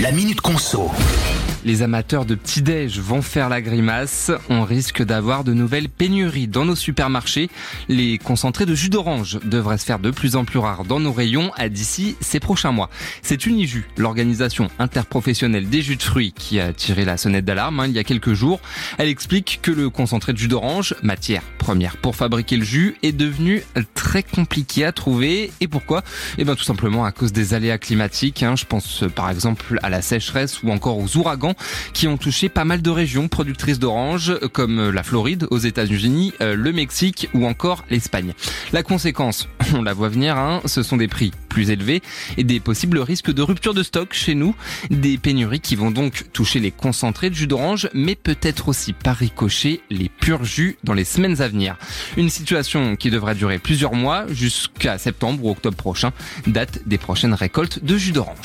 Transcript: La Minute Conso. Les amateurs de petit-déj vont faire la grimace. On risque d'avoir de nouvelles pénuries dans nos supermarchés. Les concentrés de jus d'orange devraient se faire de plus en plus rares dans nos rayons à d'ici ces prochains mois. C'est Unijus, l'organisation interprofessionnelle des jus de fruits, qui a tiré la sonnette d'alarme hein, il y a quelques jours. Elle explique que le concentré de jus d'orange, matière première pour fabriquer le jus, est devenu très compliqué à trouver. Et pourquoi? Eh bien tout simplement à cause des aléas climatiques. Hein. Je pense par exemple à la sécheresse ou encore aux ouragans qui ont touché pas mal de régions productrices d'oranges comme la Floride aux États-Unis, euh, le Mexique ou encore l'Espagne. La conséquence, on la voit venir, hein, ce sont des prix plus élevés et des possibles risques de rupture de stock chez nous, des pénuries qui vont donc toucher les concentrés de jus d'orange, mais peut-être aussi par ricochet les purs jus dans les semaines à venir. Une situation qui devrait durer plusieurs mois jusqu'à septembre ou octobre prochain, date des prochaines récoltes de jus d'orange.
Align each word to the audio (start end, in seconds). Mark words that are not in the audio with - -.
La 0.00 0.12
Minute 0.12 0.40
Conso. 0.40 0.90
Les 1.66 1.82
amateurs 1.82 2.24
de 2.24 2.34
petit-déj 2.34 3.00
vont 3.00 3.20
faire 3.20 3.50
la 3.50 3.60
grimace. 3.60 4.30
On 4.48 4.64
risque 4.64 5.02
d'avoir 5.02 5.44
de 5.44 5.52
nouvelles 5.52 5.90
pénuries 5.90 6.48
dans 6.48 6.64
nos 6.64 6.74
supermarchés. 6.74 7.50
Les 7.88 8.16
concentrés 8.16 8.64
de 8.64 8.74
jus 8.74 8.88
d'orange 8.88 9.38
devraient 9.44 9.76
se 9.76 9.84
faire 9.84 9.98
de 9.98 10.10
plus 10.10 10.36
en 10.36 10.46
plus 10.46 10.58
rares 10.58 10.84
dans 10.84 11.00
nos 11.00 11.12
rayons 11.12 11.52
à 11.58 11.68
d'ici 11.68 12.16
ces 12.22 12.40
prochains 12.40 12.72
mois. 12.72 12.88
C'est 13.20 13.44
Unijus, 13.44 13.84
l'organisation 13.98 14.68
interprofessionnelle 14.78 15.68
des 15.68 15.82
jus 15.82 15.96
de 15.96 16.02
fruits, 16.02 16.32
qui 16.32 16.58
a 16.60 16.72
tiré 16.72 17.04
la 17.04 17.18
sonnette 17.18 17.44
d'alarme 17.44 17.80
hein, 17.80 17.86
il 17.86 17.92
y 17.92 17.98
a 17.98 18.04
quelques 18.04 18.32
jours. 18.32 18.60
Elle 18.96 19.08
explique 19.08 19.60
que 19.60 19.70
le 19.70 19.90
concentré 19.90 20.32
de 20.32 20.38
jus 20.38 20.48
d'orange, 20.48 20.94
matière 21.02 21.42
première 21.58 21.98
pour 21.98 22.16
fabriquer 22.16 22.56
le 22.56 22.64
jus, 22.64 22.96
est 23.02 23.12
devenu 23.12 23.62
très 23.94 24.22
compliqué 24.22 24.86
à 24.86 24.92
trouver. 24.92 25.52
Et 25.60 25.68
pourquoi? 25.68 26.02
Eh 26.38 26.44
bien 26.44 26.54
tout 26.54 26.64
simplement 26.64 27.04
à 27.04 27.12
cause 27.12 27.32
des 27.32 27.52
aléas 27.52 27.76
climatiques. 27.76 28.42
Hein. 28.42 28.56
Je 28.56 28.64
pense 28.64 29.04
par 29.14 29.28
exemple 29.28 29.78
à 29.82 29.90
la 29.90 30.00
sécheresse 30.00 30.62
ou 30.62 30.70
encore 30.70 30.96
aux 30.96 31.18
ouragans 31.18 31.49
qui 31.92 32.08
ont 32.08 32.16
touché 32.16 32.48
pas 32.48 32.64
mal 32.64 32.82
de 32.82 32.90
régions 32.90 33.28
productrices 33.28 33.78
d'oranges 33.78 34.38
comme 34.52 34.90
la 34.90 35.02
Floride 35.02 35.46
aux 35.50 35.58
États-Unis, 35.58 36.32
euh, 36.40 36.54
le 36.54 36.72
Mexique 36.72 37.28
ou 37.34 37.46
encore 37.46 37.84
l'Espagne. 37.90 38.32
La 38.72 38.82
conséquence, 38.82 39.48
on 39.74 39.82
la 39.82 39.92
voit 39.92 40.08
venir, 40.08 40.36
hein, 40.36 40.60
ce 40.64 40.82
sont 40.82 40.96
des 40.96 41.08
prix 41.08 41.32
plus 41.48 41.70
élevés 41.70 42.00
et 42.36 42.44
des 42.44 42.60
possibles 42.60 42.98
risques 42.98 43.32
de 43.32 43.42
rupture 43.42 43.74
de 43.74 43.82
stock 43.82 44.14
chez 44.14 44.34
nous, 44.34 44.54
des 44.90 45.18
pénuries 45.18 45.60
qui 45.60 45.76
vont 45.76 45.90
donc 45.90 46.26
toucher 46.32 46.60
les 46.60 46.70
concentrés 46.70 47.28
de 47.28 47.34
jus 47.34 47.46
d'orange, 47.46 47.88
mais 47.92 48.14
peut-être 48.14 48.68
aussi 48.68 48.92
par 48.92 49.16
ricochet 49.16 49.80
les 49.90 50.08
purs 50.08 50.44
jus 50.44 50.76
dans 50.84 50.94
les 50.94 51.04
semaines 51.04 51.42
à 51.42 51.48
venir. 51.48 51.76
Une 52.16 52.30
situation 52.30 52.96
qui 52.96 53.10
devrait 53.10 53.34
durer 53.34 53.58
plusieurs 53.58 53.94
mois 53.94 54.26
jusqu'à 54.28 54.98
septembre 54.98 55.44
ou 55.44 55.50
octobre 55.50 55.76
prochain, 55.76 56.12
date 56.46 56.86
des 56.86 56.98
prochaines 56.98 57.34
récoltes 57.34 57.84
de 57.84 57.96
jus 57.96 58.12
d'orange. 58.12 58.38